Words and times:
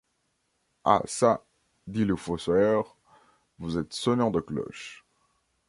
Ah 0.83 1.03
çà, 1.15 1.43
dit 1.87 2.05
le 2.05 2.15
fossoyeur, 2.15 2.97
vous 3.59 3.77
êtes 3.77 3.93
sonneur 3.93 4.31
de 4.31 4.39
cloches. 4.39 5.05